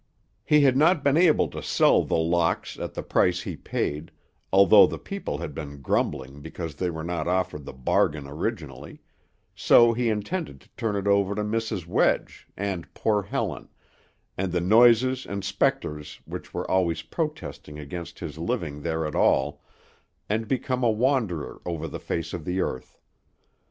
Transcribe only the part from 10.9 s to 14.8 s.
it over to Mrs. Wedge, and poor Helen, and the